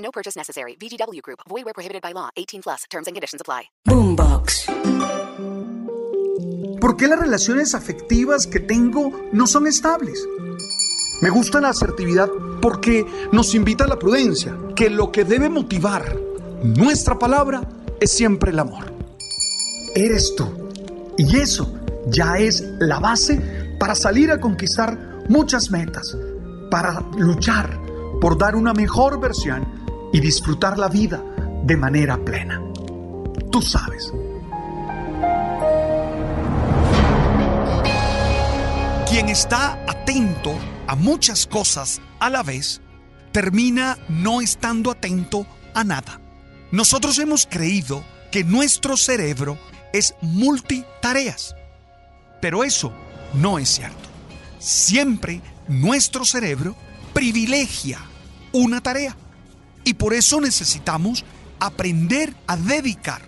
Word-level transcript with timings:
No 0.00 0.10
purchase 0.10 0.36
necessary. 0.36 0.76
VGW 0.76 1.20
Group. 1.22 1.40
Void 1.48 1.64
where 1.64 1.74
prohibited 1.74 2.02
by 2.02 2.12
law. 2.12 2.30
18 2.36 2.62
plus. 2.62 2.84
Terms 2.90 3.06
and 3.06 3.14
conditions 3.14 3.40
apply. 3.40 3.70
Boombox. 3.86 4.66
¿Por 6.80 6.96
qué 6.96 7.08
las 7.08 7.20
relaciones 7.20 7.74
afectivas 7.74 8.46
que 8.46 8.58
tengo 8.58 9.28
no 9.32 9.46
son 9.46 9.66
estables? 9.66 10.26
Me 11.20 11.28
gusta 11.28 11.60
la 11.60 11.68
asertividad 11.68 12.30
porque 12.62 13.04
nos 13.32 13.54
invita 13.54 13.84
a 13.84 13.86
la 13.86 13.98
prudencia, 13.98 14.56
que 14.74 14.88
lo 14.88 15.12
que 15.12 15.24
debe 15.24 15.50
motivar 15.50 16.16
nuestra 16.62 17.18
palabra 17.18 17.60
es 18.00 18.10
siempre 18.10 18.52
el 18.52 18.58
amor. 18.58 18.94
Eres 19.94 20.34
tú. 20.34 20.70
Y 21.18 21.36
eso 21.36 21.74
ya 22.06 22.38
es 22.38 22.62
la 22.78 22.98
base 22.98 23.76
para 23.78 23.94
salir 23.94 24.30
a 24.30 24.40
conquistar 24.40 25.26
muchas 25.28 25.70
metas, 25.70 26.16
para 26.70 27.00
luchar 27.18 27.78
por 28.20 28.38
dar 28.38 28.56
una 28.56 28.72
mejor 28.72 29.20
versión 29.20 29.79
y 30.12 30.20
disfrutar 30.20 30.78
la 30.78 30.88
vida 30.88 31.22
de 31.64 31.76
manera 31.76 32.16
plena. 32.24 32.60
Tú 33.50 33.62
sabes. 33.62 34.12
Quien 39.08 39.28
está 39.28 39.72
atento 39.88 40.54
a 40.86 40.94
muchas 40.94 41.46
cosas 41.46 42.00
a 42.20 42.30
la 42.30 42.42
vez, 42.42 42.80
termina 43.32 43.98
no 44.08 44.40
estando 44.40 44.90
atento 44.90 45.46
a 45.74 45.84
nada. 45.84 46.20
Nosotros 46.70 47.18
hemos 47.18 47.46
creído 47.46 48.04
que 48.30 48.44
nuestro 48.44 48.96
cerebro 48.96 49.58
es 49.92 50.14
multitareas, 50.22 51.56
pero 52.40 52.62
eso 52.62 52.92
no 53.34 53.58
es 53.58 53.68
cierto. 53.68 54.08
Siempre 54.58 55.40
nuestro 55.66 56.24
cerebro 56.24 56.76
privilegia 57.12 57.98
una 58.52 58.80
tarea 58.80 59.16
y 59.84 59.94
por 59.94 60.14
eso 60.14 60.40
necesitamos 60.40 61.24
aprender 61.58 62.34
a 62.46 62.56
dedicar 62.56 63.22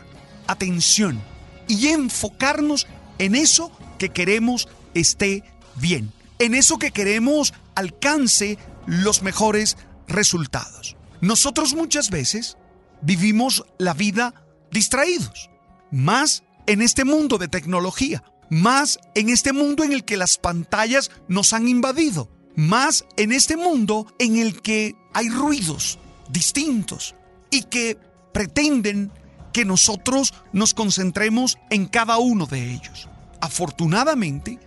atención 0.47 1.21
y 1.69 1.89
enfocarnos 1.89 2.87
en 3.19 3.35
eso 3.35 3.71
que 3.99 4.11
queremos 4.11 4.69
esté 4.95 5.45
bien, 5.77 6.13
en 6.39 6.55
eso 6.55 6.79
que 6.79 6.91
queremos 6.91 7.55
alcance 7.75 8.59
los 8.87 9.23
mejores 9.23 9.77
resultados. 10.09 10.97
Nosotros 11.21 11.75
muchas 11.75 12.11
veces 12.11 12.57
vivimos 13.01 13.65
la 13.79 13.95
vida 13.95 14.35
distraídos, 14.71 15.51
más 15.91 16.43
en 16.67 16.83
este 16.83 17.05
mundo 17.05 17.39
de 17.39 17.49
tecnología, 17.49 18.23
más 18.51 18.99
en 19.15 19.29
este 19.29 19.53
mundo 19.53 19.85
en 19.85 19.93
el 19.93 20.05
que 20.05 20.17
las 20.17 20.37
pantallas 20.37 21.11
nos 21.29 21.53
han 21.53 21.69
invadido, 21.69 22.29
más 22.57 23.05
en 23.17 23.33
este 23.33 23.57
mundo 23.57 24.07
en 24.19 24.37
el 24.37 24.61
que 24.61 24.95
hay 25.15 25.29
ruidos 25.29 25.99
distintos 26.33 27.15
y 27.51 27.63
que 27.65 27.99
pretenden 28.33 29.13
que 29.53 29.65
nosotros 29.65 30.33
nos 30.53 30.75
concentremos 30.75 31.59
en 31.71 31.87
cada 31.87 32.19
uno 32.19 32.47
de 32.47 32.73
ellos. 32.73 33.09
Afortunadamente, 33.41 34.59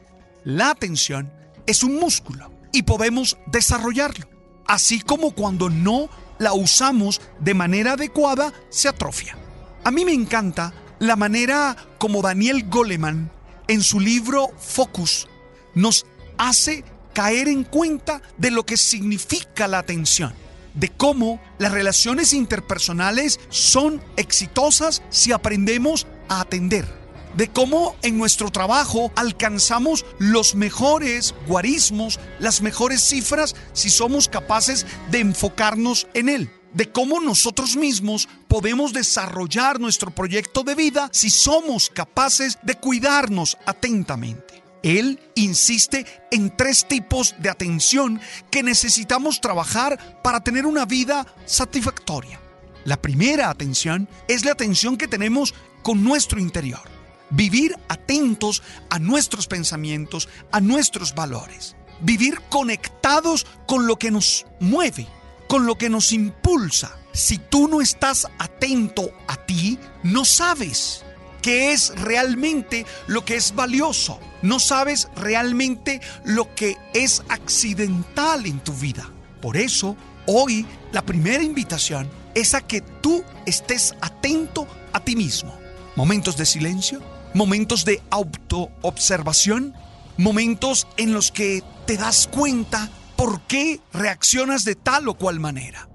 la 0.44 0.70
atención 0.70 1.32
es 1.66 1.84
un 1.84 1.96
músculo 1.96 2.52
y 2.72 2.84
podemos 2.84 3.38
desarrollarlo, 3.48 4.28
así 4.68 5.02
como 5.02 5.32
cuando 5.32 5.70
no 5.70 6.10
la 6.38 6.54
usamos 6.54 7.22
de 7.40 7.54
manera 7.54 7.94
adecuada 7.94 8.54
se 8.70 8.88
atrofia. 8.88 9.38
A 9.84 9.92
mí 9.92 10.06
me 10.06 10.14
encanta 10.14 10.74
la 11.00 11.16
manera 11.16 11.76
como 11.98 12.22
Daniel 12.22 12.70
Goleman 12.70 13.32
en 13.68 13.82
su 13.82 14.00
libro 14.00 14.50
Focus 14.60 15.28
nos 15.74 16.06
hace 16.38 16.84
caer 17.14 17.48
en 17.48 17.64
cuenta 17.64 18.22
de 18.38 18.52
lo 18.52 18.66
que 18.66 18.78
significa 18.78 19.68
la 19.68 19.80
atención, 19.80 20.34
de 20.76 20.90
cómo 20.90 21.42
las 21.58 21.72
relaciones 21.72 22.34
interpersonales 22.34 23.40
son 23.50 24.02
exitosas 24.18 25.02
si 25.10 25.32
aprendemos 25.32 26.06
a 26.30 26.42
atender 26.42 27.06
de 27.36 27.50
cómo 27.50 27.96
en 28.02 28.18
nuestro 28.18 28.50
trabajo 28.50 29.12
alcanzamos 29.16 30.06
los 30.20 30.56
mejores 30.56 31.36
guarismos, 31.48 32.20
las 32.40 32.62
mejores 32.62 33.02
cifras 33.02 33.56
si 33.74 33.90
somos 33.90 34.30
capaces 34.30 34.86
de 35.12 35.20
enfocarnos 35.20 36.08
en 36.14 36.30
él 36.30 36.50
de 36.76 36.92
cómo 36.92 37.22
nosotros 37.22 37.78
mismos 37.78 38.28
podemos 38.50 38.92
desarrollar 38.92 39.80
nuestro 39.80 40.12
proyecto 40.12 40.64
de 40.64 40.76
vida 40.76 41.10
si 41.14 41.30
somos 41.30 41.90
capaces 41.90 42.60
de 42.64 42.76
cuidarnos 42.76 43.58
atentamente. 43.66 44.65
Él 44.86 45.20
insiste 45.34 46.06
en 46.30 46.56
tres 46.56 46.86
tipos 46.88 47.34
de 47.40 47.50
atención 47.50 48.22
que 48.52 48.62
necesitamos 48.62 49.42
trabajar 49.42 50.22
para 50.22 50.42
tener 50.42 50.68
una 50.68 50.86
vida 50.86 51.26
satisfactoria. 51.48 52.40
La 52.84 53.02
primera 53.02 53.50
atención 53.50 54.08
es 54.28 54.46
la 54.46 54.52
atención 54.52 54.96
que 54.96 55.08
tenemos 55.08 55.56
con 55.82 56.04
nuestro 56.04 56.40
interior. 56.40 56.84
Vivir 57.32 57.76
atentos 57.88 58.62
a 58.92 59.00
nuestros 59.00 59.48
pensamientos, 59.48 60.30
a 60.52 60.62
nuestros 60.62 61.16
valores. 61.16 61.76
Vivir 62.02 62.40
conectados 62.50 63.48
con 63.66 63.88
lo 63.88 63.98
que 63.98 64.12
nos 64.12 64.46
mueve, 64.60 65.08
con 65.48 65.66
lo 65.66 65.80
que 65.80 65.90
nos 65.90 66.12
impulsa. 66.12 66.96
Si 67.12 67.40
tú 67.40 67.68
no 67.68 67.82
estás 67.82 68.28
atento 68.38 69.10
a 69.28 69.36
ti, 69.36 69.80
no 70.04 70.26
sabes 70.26 71.04
qué 71.42 71.72
es 71.72 71.90
realmente 71.96 72.86
lo 73.08 73.26
que 73.26 73.36
es 73.36 73.56
valioso. 73.56 74.20
No 74.46 74.60
sabes 74.60 75.10
realmente 75.16 76.02
lo 76.24 76.54
que 76.54 76.78
es 76.94 77.24
accidental 77.30 78.46
en 78.46 78.60
tu 78.60 78.74
vida. 78.74 79.10
Por 79.42 79.58
eso, 79.58 79.98
hoy 80.28 80.68
la 80.92 81.02
primera 81.02 81.42
invitación 81.42 82.08
es 82.36 82.54
a 82.54 82.62
que 82.62 82.82
tú 82.82 83.24
estés 83.48 83.96
atento 84.02 84.68
a 84.94 85.00
ti 85.00 85.16
mismo. 85.16 85.52
Momentos 85.96 86.38
de 86.38 86.46
silencio, 86.46 87.02
momentos 87.34 87.86
de 87.86 88.04
autoobservación, 88.12 89.74
momentos 90.16 90.86
en 90.98 91.12
los 91.12 91.32
que 91.32 91.64
te 91.88 91.98
das 91.98 92.28
cuenta 92.28 92.92
por 93.16 93.42
qué 93.48 93.82
reaccionas 93.94 94.64
de 94.64 94.76
tal 94.76 95.08
o 95.08 95.16
cual 95.16 95.40
manera. 95.40 95.90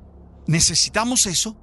Necesitamos 0.49 1.27
eso 1.27 1.57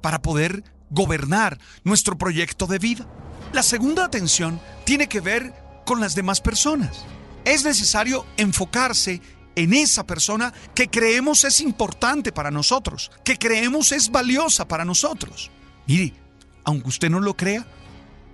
para 0.00 0.22
poder 0.22 0.62
gobernar 0.90 1.58
nuestro 1.82 2.16
proyecto 2.16 2.68
de 2.68 2.78
vida. 2.78 3.08
La 3.52 3.64
segunda 3.64 4.04
atención 4.04 4.60
tiene 4.84 5.08
que 5.08 5.20
ver 5.20 5.69
con 5.90 6.00
las 6.00 6.14
demás 6.14 6.40
personas. 6.40 7.04
Es 7.44 7.64
necesario 7.64 8.24
enfocarse 8.36 9.20
en 9.56 9.74
esa 9.74 10.06
persona 10.06 10.54
que 10.72 10.88
creemos 10.88 11.42
es 11.42 11.60
importante 11.60 12.30
para 12.30 12.52
nosotros, 12.52 13.10
que 13.24 13.36
creemos 13.36 13.90
es 13.90 14.12
valiosa 14.12 14.68
para 14.68 14.84
nosotros. 14.84 15.50
Mire, 15.88 16.14
aunque 16.62 16.90
usted 16.90 17.10
no 17.10 17.18
lo 17.18 17.36
crea, 17.36 17.66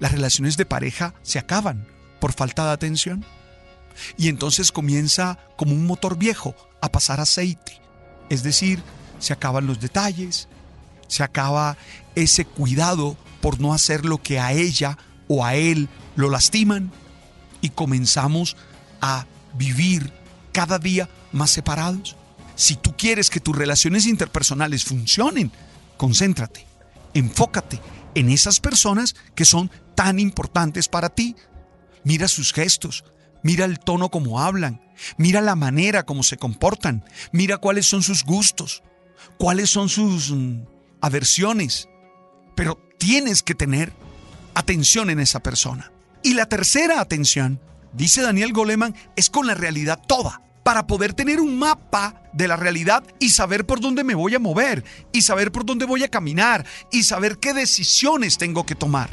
las 0.00 0.12
relaciones 0.12 0.59
de 0.59 0.66
pareja 0.66 1.15
se 1.22 1.39
acaban 1.39 1.89
por 2.21 2.34
falta 2.34 2.66
de 2.66 2.72
atención. 2.72 3.25
Y 4.19 4.28
entonces 4.28 4.71
comienza 4.71 5.39
como 5.56 5.72
un 5.72 5.87
motor 5.87 6.19
viejo 6.19 6.55
a 6.83 6.93
pasar 6.93 7.21
aceite. 7.21 7.81
Es 8.28 8.43
decir, 8.43 8.83
se 9.19 9.33
acaban 9.33 9.66
los 9.66 9.81
detalles, 9.81 10.47
se 11.09 11.22
acaba 11.22 11.78
ese 12.16 12.45
cuidado 12.45 13.16
por 13.41 13.60
no 13.60 13.72
hacer 13.72 14.04
lo 14.04 14.19
que 14.19 14.41
a 14.41 14.53
ella 14.53 14.98
o 15.27 15.42
a 15.42 15.54
él 15.54 15.89
lo 16.16 16.28
lastiman 16.28 16.92
y 17.61 17.71
comenzamos 17.71 18.57
a 19.01 19.27
vivir 19.55 20.13
cada 20.53 20.79
día 20.79 21.09
más 21.33 21.51
separados. 21.51 22.17
Si 22.55 22.77
tú 22.77 22.97
quieres 22.97 23.29
que 23.29 23.41
tus 23.41 23.57
relaciones 23.57 24.07
interpersonales 24.07 24.85
funcionen, 24.85 25.53
concéntrate, 25.97 26.67
enfócate 27.15 27.81
en 28.15 28.31
esas 28.31 28.61
personas 28.61 29.15
que 29.35 29.45
son 29.45 29.71
tan 29.95 30.19
importantes 30.19 30.89
para 30.89 31.11
ti. 31.11 31.37
Mira 32.05 32.29
sus 32.29 32.53
gestos, 32.53 33.05
mira 33.43 33.65
el 33.65 33.79
tono 33.79 34.11
como 34.11 34.41
hablan, 34.41 34.81
mira 35.19 35.41
la 35.41 35.57
manera 35.57 36.05
como 36.05 36.23
se 36.23 36.37
comportan, 36.37 37.05
mira 37.33 37.59
cuáles 37.59 37.87
son 37.87 38.03
sus 38.03 38.25
gustos, 38.25 38.83
cuáles 39.39 39.71
son 39.71 39.89
sus 39.89 40.31
mm, 40.31 40.63
aversiones. 41.01 41.89
Pero 42.55 42.81
tienes 42.99 43.43
que 43.43 43.55
tener 43.55 43.93
atención 44.55 45.11
en 45.11 45.21
esa 45.21 45.41
persona. 45.41 45.93
Y 46.27 46.34
la 46.34 46.47
tercera 46.47 47.01
atención, 47.01 47.61
dice 47.93 48.21
Daniel 48.21 48.53
Goleman, 48.53 48.97
es 49.15 49.31
con 49.31 49.47
la 49.47 49.55
realidad 49.55 50.01
toda. 50.09 50.43
para 50.65 50.89
poder 50.89 51.15
tener 51.15 51.41
un 51.41 51.57
mapa 51.57 52.21
de 52.33 52.49
la 52.49 52.57
realidad 52.57 53.05
y 53.21 53.28
saber 53.28 53.65
por 53.65 53.78
dónde 53.78 54.03
me 54.03 54.17
voy 54.17 54.34
a 54.34 54.41
mover 54.41 54.83
y 55.13 55.23
saber 55.23 55.53
por 55.53 55.65
dónde 55.65 55.84
voy 55.84 56.03
a 56.03 56.09
caminar 56.09 56.67
y 56.91 57.05
saber 57.05 57.39
qué 57.39 57.55
decisiones 57.55 58.39
tengo 58.39 58.67
que 58.67 58.75
tomar. 58.75 59.11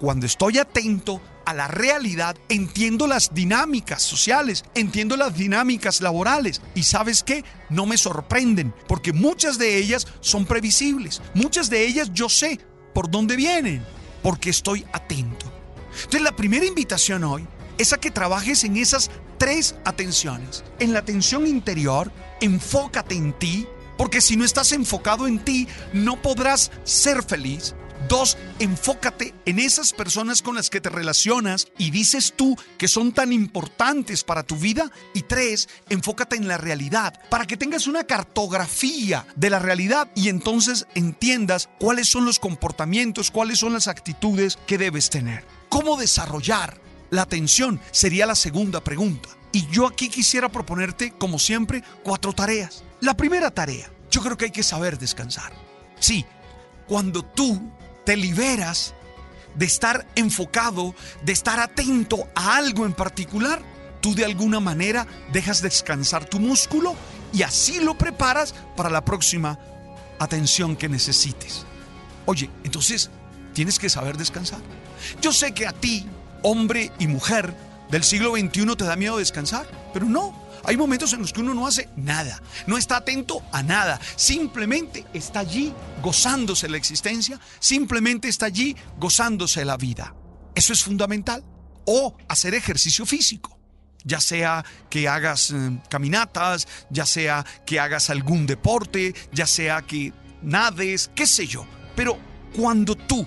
Cuando 0.00 0.24
estoy 0.24 0.56
atento 0.56 1.20
a 1.44 1.52
la 1.52 1.68
realidad, 1.68 2.34
entiendo 2.48 3.06
las 3.06 3.34
dinámicas 3.34 4.00
sociales, 4.00 4.64
entiendo 4.74 5.18
las 5.18 5.36
dinámicas 5.36 6.00
laborales 6.00 6.62
y 6.74 6.84
sabes 6.84 7.22
qué, 7.22 7.44
no 7.68 7.84
me 7.84 7.98
sorprenden 7.98 8.72
porque 8.88 9.12
muchas 9.12 9.58
de 9.58 9.76
ellas 9.76 10.06
son 10.20 10.46
previsibles, 10.46 11.20
muchas 11.34 11.68
de 11.68 11.86
ellas 11.86 12.12
yo 12.14 12.30
sé 12.30 12.58
por 12.94 13.10
dónde 13.10 13.36
vienen 13.36 13.84
porque 14.22 14.48
estoy 14.48 14.86
atento. 14.94 15.53
Entonces 15.96 16.22
la 16.22 16.36
primera 16.36 16.66
invitación 16.66 17.24
hoy 17.24 17.46
es 17.78 17.92
a 17.92 17.98
que 17.98 18.10
trabajes 18.10 18.64
en 18.64 18.76
esas 18.76 19.10
tres 19.38 19.74
atenciones. 19.84 20.64
En 20.78 20.92
la 20.92 21.00
atención 21.00 21.46
interior, 21.46 22.10
enfócate 22.40 23.14
en 23.14 23.32
ti, 23.32 23.66
porque 23.96 24.20
si 24.20 24.36
no 24.36 24.44
estás 24.44 24.72
enfocado 24.72 25.26
en 25.26 25.38
ti, 25.38 25.68
no 25.92 26.20
podrás 26.20 26.70
ser 26.84 27.22
feliz. 27.22 27.74
Dos, 28.08 28.36
enfócate 28.58 29.34
en 29.46 29.58
esas 29.58 29.94
personas 29.94 30.42
con 30.42 30.56
las 30.56 30.68
que 30.68 30.80
te 30.80 30.90
relacionas 30.90 31.68
y 31.78 31.90
dices 31.90 32.34
tú 32.36 32.54
que 32.76 32.86
son 32.86 33.12
tan 33.12 33.32
importantes 33.32 34.24
para 34.24 34.42
tu 34.42 34.56
vida. 34.56 34.90
Y 35.14 35.22
tres, 35.22 35.68
enfócate 35.88 36.36
en 36.36 36.46
la 36.46 36.58
realidad 36.58 37.18
para 37.30 37.46
que 37.46 37.56
tengas 37.56 37.86
una 37.86 38.04
cartografía 38.04 39.26
de 39.36 39.48
la 39.48 39.58
realidad 39.58 40.10
y 40.14 40.28
entonces 40.28 40.86
entiendas 40.94 41.70
cuáles 41.80 42.08
son 42.08 42.26
los 42.26 42.38
comportamientos, 42.38 43.30
cuáles 43.30 43.60
son 43.60 43.72
las 43.72 43.88
actitudes 43.88 44.58
que 44.66 44.76
debes 44.76 45.08
tener. 45.08 45.44
¿Cómo 45.74 45.96
desarrollar 45.96 46.80
la 47.10 47.22
atención? 47.22 47.80
Sería 47.90 48.26
la 48.26 48.36
segunda 48.36 48.84
pregunta. 48.84 49.28
Y 49.50 49.66
yo 49.72 49.88
aquí 49.88 50.08
quisiera 50.08 50.48
proponerte, 50.48 51.10
como 51.10 51.40
siempre, 51.40 51.82
cuatro 52.04 52.32
tareas. 52.32 52.84
La 53.00 53.16
primera 53.16 53.50
tarea, 53.50 53.90
yo 54.08 54.22
creo 54.22 54.36
que 54.36 54.44
hay 54.44 54.50
que 54.52 54.62
saber 54.62 55.00
descansar. 55.00 55.52
Sí, 55.98 56.24
cuando 56.86 57.24
tú 57.24 57.60
te 58.04 58.16
liberas 58.16 58.94
de 59.56 59.66
estar 59.66 60.06
enfocado, 60.14 60.94
de 61.24 61.32
estar 61.32 61.58
atento 61.58 62.28
a 62.36 62.54
algo 62.54 62.86
en 62.86 62.92
particular, 62.92 63.60
tú 64.00 64.14
de 64.14 64.24
alguna 64.24 64.60
manera 64.60 65.08
dejas 65.32 65.60
descansar 65.60 66.24
tu 66.24 66.38
músculo 66.38 66.94
y 67.32 67.42
así 67.42 67.80
lo 67.80 67.98
preparas 67.98 68.54
para 68.76 68.90
la 68.90 69.04
próxima 69.04 69.58
atención 70.20 70.76
que 70.76 70.88
necesites. 70.88 71.66
Oye, 72.26 72.48
entonces 72.62 73.10
tienes 73.54 73.78
que 73.78 73.88
saber 73.88 74.18
descansar. 74.18 74.60
Yo 75.22 75.32
sé 75.32 75.52
que 75.52 75.66
a 75.66 75.72
ti, 75.72 76.06
hombre 76.42 76.92
y 76.98 77.06
mujer 77.06 77.54
del 77.90 78.04
siglo 78.04 78.36
XXI, 78.36 78.76
te 78.76 78.84
da 78.84 78.96
miedo 78.96 79.16
descansar, 79.16 79.66
pero 79.92 80.06
no. 80.06 80.44
Hay 80.66 80.76
momentos 80.76 81.12
en 81.12 81.20
los 81.20 81.32
que 81.32 81.40
uno 81.40 81.52
no 81.52 81.66
hace 81.66 81.88
nada, 81.96 82.42
no 82.66 82.78
está 82.78 82.96
atento 82.96 83.42
a 83.52 83.62
nada, 83.62 84.00
simplemente 84.16 85.04
está 85.12 85.40
allí 85.40 85.74
gozándose 86.02 86.68
la 86.68 86.78
existencia, 86.78 87.38
simplemente 87.58 88.28
está 88.28 88.46
allí 88.46 88.74
gozándose 88.98 89.64
la 89.64 89.76
vida. 89.76 90.14
Eso 90.54 90.72
es 90.72 90.82
fundamental. 90.82 91.44
O 91.86 92.16
hacer 92.28 92.54
ejercicio 92.54 93.04
físico, 93.04 93.58
ya 94.04 94.20
sea 94.20 94.64
que 94.88 95.06
hagas 95.06 95.50
eh, 95.50 95.78
caminatas, 95.90 96.66
ya 96.88 97.04
sea 97.04 97.44
que 97.66 97.78
hagas 97.78 98.08
algún 98.08 98.46
deporte, 98.46 99.14
ya 99.32 99.46
sea 99.46 99.82
que 99.82 100.14
nades, 100.40 101.10
qué 101.14 101.26
sé 101.26 101.46
yo. 101.46 101.66
Pero 101.94 102.18
cuando 102.56 102.94
tú 102.94 103.26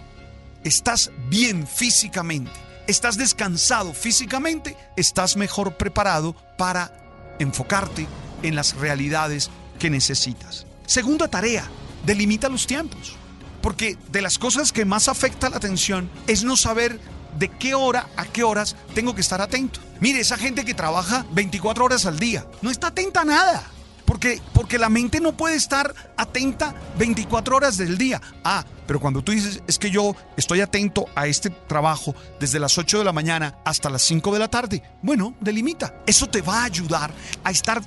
estás 0.67 1.11
bien 1.29 1.65
físicamente, 1.65 2.51
estás 2.87 3.17
descansado 3.17 3.93
físicamente, 3.93 4.77
estás 4.95 5.37
mejor 5.37 5.77
preparado 5.77 6.35
para 6.57 7.35
enfocarte 7.39 8.07
en 8.43 8.55
las 8.55 8.75
realidades 8.75 9.49
que 9.79 9.89
necesitas. 9.89 10.65
Segunda 10.85 11.27
tarea, 11.27 11.65
delimita 12.05 12.49
los 12.49 12.67
tiempos. 12.67 13.15
Porque 13.61 13.97
de 14.11 14.21
las 14.21 14.37
cosas 14.37 14.71
que 14.71 14.85
más 14.85 15.07
afecta 15.09 15.49
la 15.49 15.57
atención 15.57 16.09
es 16.27 16.43
no 16.43 16.55
saber 16.55 16.99
de 17.37 17.49
qué 17.49 17.73
hora 17.73 18.07
a 18.15 18.25
qué 18.25 18.43
horas 18.43 18.75
tengo 18.93 19.13
que 19.15 19.21
estar 19.21 19.41
atento. 19.41 19.79
Mire, 19.99 20.19
esa 20.19 20.37
gente 20.37 20.63
que 20.63 20.73
trabaja 20.73 21.25
24 21.31 21.85
horas 21.85 22.05
al 22.05 22.19
día 22.19 22.45
no 22.61 22.69
está 22.69 22.87
atenta 22.87 23.21
a 23.21 23.25
nada. 23.25 23.63
Porque, 24.05 24.41
porque 24.53 24.77
la 24.77 24.87
mente 24.87 25.19
no 25.19 25.35
puede 25.35 25.55
estar 25.55 25.93
atenta 26.15 26.73
24 26.97 27.57
horas 27.57 27.75
del 27.77 27.97
día. 27.97 28.21
Ah, 28.43 28.63
pero 28.87 28.99
cuando 28.99 29.21
tú 29.21 29.33
dices, 29.33 29.61
es 29.67 29.77
que 29.77 29.91
yo 29.91 30.15
estoy 30.37 30.61
atento 30.61 31.05
a 31.13 31.27
este 31.27 31.49
trabajo 31.49 32.15
desde 32.39 32.59
las 32.59 32.77
8 32.77 32.99
de 32.99 33.03
la 33.03 33.11
mañana 33.11 33.57
hasta 33.65 33.89
las 33.89 34.01
5 34.03 34.33
de 34.33 34.39
la 34.39 34.47
tarde, 34.47 34.81
bueno, 35.01 35.35
delimita. 35.41 36.01
Eso 36.07 36.27
te 36.27 36.41
va 36.41 36.61
a 36.61 36.65
ayudar 36.65 37.11
a 37.43 37.51
estar 37.51 37.81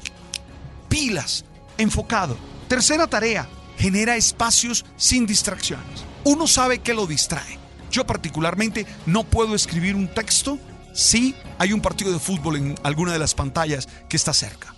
pilas, 0.88 1.44
enfocado. 1.78 2.36
Tercera 2.68 3.06
tarea, 3.06 3.48
genera 3.78 4.16
espacios 4.16 4.84
sin 4.96 5.26
distracciones. 5.26 6.04
Uno 6.24 6.46
sabe 6.46 6.80
que 6.80 6.94
lo 6.94 7.06
distrae. 7.06 7.58
Yo 7.90 8.06
particularmente 8.06 8.86
no 9.06 9.24
puedo 9.24 9.54
escribir 9.54 9.96
un 9.96 10.06
texto 10.06 10.58
si 10.92 11.34
hay 11.58 11.72
un 11.72 11.80
partido 11.80 12.12
de 12.12 12.18
fútbol 12.18 12.56
en 12.56 12.74
alguna 12.82 13.12
de 13.12 13.18
las 13.18 13.34
pantallas 13.34 13.88
que 14.08 14.16
está 14.16 14.32
cerca. 14.32 14.74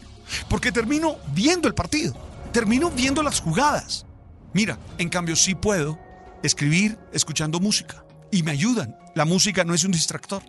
Porque 0.48 0.72
termino 0.72 1.16
viendo 1.34 1.68
el 1.68 1.74
partido, 1.74 2.14
termino 2.52 2.90
viendo 2.90 3.22
las 3.22 3.40
jugadas. 3.40 4.06
Mira, 4.54 4.78
en 4.98 5.08
cambio 5.08 5.36
sí 5.36 5.54
puedo 5.54 5.98
escribir 6.42 6.98
escuchando 7.12 7.60
música 7.60 8.04
y 8.30 8.42
me 8.42 8.50
ayudan. 8.50 8.96
La 9.14 9.24
música 9.24 9.64
no 9.64 9.74
es 9.74 9.84
un 9.84 9.92
distractor, 9.92 10.42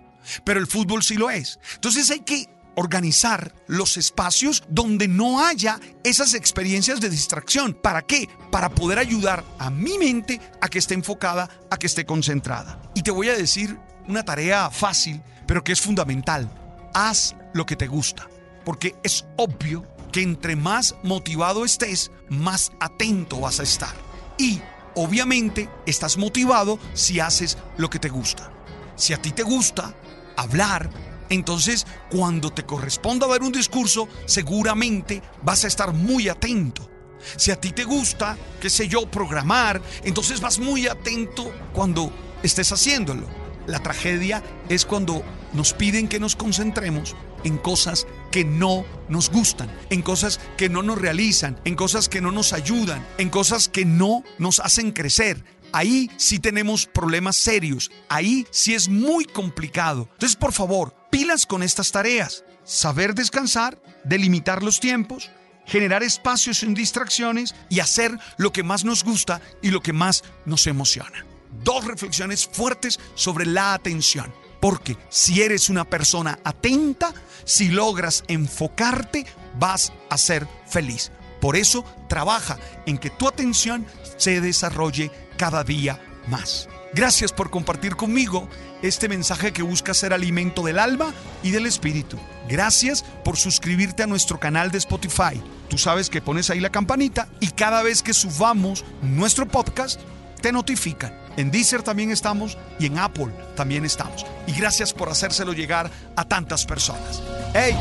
pero 0.43 0.59
el 0.59 0.67
fútbol 0.67 1.03
sí 1.03 1.15
lo 1.15 1.29
es. 1.29 1.59
Entonces 1.75 2.09
hay 2.11 2.21
que 2.21 2.49
organizar 2.75 3.53
los 3.67 3.97
espacios 3.97 4.63
donde 4.67 5.07
no 5.07 5.45
haya 5.45 5.79
esas 6.03 6.33
experiencias 6.33 6.99
de 7.01 7.09
distracción. 7.09 7.73
¿Para 7.73 8.01
qué? 8.01 8.27
Para 8.51 8.69
poder 8.69 8.97
ayudar 8.97 9.43
a 9.59 9.69
mi 9.69 9.97
mente 9.97 10.41
a 10.61 10.69
que 10.69 10.79
esté 10.79 10.95
enfocada, 10.95 11.49
a 11.69 11.77
que 11.77 11.87
esté 11.87 12.05
concentrada. 12.05 12.81
Y 12.95 13.03
te 13.03 13.11
voy 13.11 13.29
a 13.29 13.37
decir 13.37 13.77
una 14.07 14.23
tarea 14.23 14.69
fácil, 14.71 15.21
pero 15.45 15.63
que 15.63 15.71
es 15.71 15.81
fundamental. 15.81 16.49
Haz 16.93 17.35
lo 17.53 17.65
que 17.65 17.75
te 17.75 17.87
gusta 17.87 18.27
porque 18.63 18.95
es 19.03 19.25
obvio 19.37 19.85
que 20.11 20.21
entre 20.21 20.55
más 20.55 20.95
motivado 21.03 21.65
estés, 21.65 22.11
más 22.29 22.71
atento 22.79 23.39
vas 23.39 23.59
a 23.59 23.63
estar. 23.63 23.95
Y 24.37 24.61
obviamente 24.95 25.69
estás 25.85 26.17
motivado 26.17 26.79
si 26.93 27.19
haces 27.19 27.57
lo 27.77 27.89
que 27.89 27.99
te 27.99 28.09
gusta. 28.09 28.51
Si 28.95 29.13
a 29.13 29.21
ti 29.21 29.31
te 29.31 29.43
gusta 29.43 29.93
hablar, 30.37 30.89
entonces 31.29 31.85
cuando 32.09 32.51
te 32.51 32.63
corresponda 32.63 33.27
dar 33.27 33.41
un 33.41 33.51
discurso, 33.51 34.07
seguramente 34.25 35.21
vas 35.41 35.63
a 35.63 35.67
estar 35.67 35.93
muy 35.93 36.29
atento. 36.29 36.89
Si 37.37 37.51
a 37.51 37.59
ti 37.59 37.71
te 37.71 37.85
gusta, 37.85 38.37
qué 38.59 38.69
sé 38.69 38.87
yo, 38.87 39.09
programar, 39.09 39.81
entonces 40.03 40.41
vas 40.41 40.59
muy 40.59 40.87
atento 40.87 41.51
cuando 41.73 42.11
estés 42.43 42.71
haciéndolo. 42.71 43.27
La 43.65 43.81
tragedia 43.81 44.43
es 44.67 44.85
cuando 44.85 45.23
nos 45.53 45.73
piden 45.73 46.09
que 46.09 46.19
nos 46.19 46.35
concentremos 46.35 47.15
en 47.45 47.57
cosas 47.57 48.05
que 48.33 48.43
no 48.43 48.83
nos 49.09 49.29
gustan, 49.29 49.69
en 49.91 50.01
cosas 50.01 50.39
que 50.57 50.67
no 50.67 50.81
nos 50.81 50.97
realizan, 50.97 51.61
en 51.65 51.75
cosas 51.75 52.09
que 52.09 52.19
no 52.19 52.31
nos 52.31 52.51
ayudan, 52.51 53.05
en 53.19 53.29
cosas 53.29 53.69
que 53.69 53.85
no 53.85 54.23
nos 54.39 54.59
hacen 54.59 54.91
crecer. 54.91 55.45
Ahí 55.71 56.09
sí 56.17 56.39
tenemos 56.39 56.87
problemas 56.87 57.35
serios, 57.35 57.91
ahí 58.09 58.47
sí 58.49 58.73
es 58.73 58.89
muy 58.89 59.25
complicado. 59.25 60.09
Entonces, 60.13 60.35
por 60.35 60.51
favor, 60.51 60.95
pilas 61.11 61.45
con 61.45 61.61
estas 61.61 61.91
tareas. 61.91 62.43
Saber 62.63 63.13
descansar, 63.13 63.79
delimitar 64.03 64.63
los 64.63 64.79
tiempos, 64.79 65.29
generar 65.67 66.01
espacios 66.01 66.57
sin 66.57 66.73
distracciones 66.73 67.53
y 67.69 67.81
hacer 67.81 68.17
lo 68.37 68.51
que 68.51 68.63
más 68.63 68.83
nos 68.83 69.03
gusta 69.03 69.41
y 69.61 69.69
lo 69.69 69.83
que 69.83 69.93
más 69.93 70.23
nos 70.45 70.65
emociona. 70.65 71.23
Dos 71.63 71.85
reflexiones 71.85 72.47
fuertes 72.47 72.99
sobre 73.13 73.45
la 73.45 73.75
atención. 73.75 74.33
Porque 74.63 74.95
si 75.09 75.41
eres 75.41 75.69
una 75.69 75.83
persona 75.83 76.39
atenta, 76.45 77.13
si 77.43 77.67
logras 77.67 78.23
enfocarte, 78.29 79.25
vas 79.59 79.91
a 80.09 80.17
ser 80.17 80.47
feliz. 80.65 81.11
Por 81.41 81.57
eso 81.57 81.83
trabaja 82.07 82.57
en 82.85 82.97
que 82.97 83.09
tu 83.09 83.27
atención 83.27 83.85
se 84.15 84.39
desarrolle 84.39 85.11
cada 85.35 85.65
día 85.65 86.01
más. 86.29 86.69
Gracias 86.93 87.33
por 87.33 87.49
compartir 87.49 87.97
conmigo 87.97 88.47
este 88.81 89.09
mensaje 89.09 89.51
que 89.51 89.63
busca 89.63 89.93
ser 89.93 90.13
alimento 90.13 90.63
del 90.63 90.79
alma 90.79 91.13
y 91.43 91.51
del 91.51 91.65
espíritu. 91.65 92.17
Gracias 92.47 93.03
por 93.25 93.35
suscribirte 93.35 94.03
a 94.03 94.07
nuestro 94.07 94.39
canal 94.39 94.71
de 94.71 94.77
Spotify. 94.77 95.43
Tú 95.67 95.77
sabes 95.77 96.09
que 96.09 96.21
pones 96.21 96.49
ahí 96.49 96.61
la 96.61 96.71
campanita 96.71 97.27
y 97.41 97.47
cada 97.49 97.83
vez 97.83 98.01
que 98.01 98.13
subamos 98.13 98.85
nuestro 99.01 99.45
podcast, 99.45 99.99
te 100.41 100.53
notifican. 100.53 101.22
En 101.37 101.51
Deezer 101.51 101.81
también 101.81 102.11
estamos 102.11 102.57
y 102.79 102.85
en 102.85 102.99
Apple 102.99 103.31
también 103.55 103.85
estamos. 103.85 104.25
Y 104.47 104.53
gracias 104.53 104.93
por 104.93 105.09
hacérselo 105.09 105.53
llegar 105.53 105.89
a 106.15 106.25
tantas 106.25 106.65
personas. 106.65 107.21
¡Hey! 107.53 107.75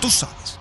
Tú 0.00 0.10
sabes. 0.10 0.58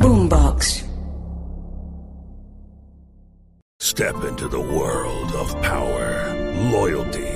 Boombox. 0.00 0.84
Step 3.80 4.16
into 4.24 4.48
the 4.48 4.60
world 4.60 5.32
of 5.34 5.54
power, 5.62 6.34
loyalty, 6.70 7.35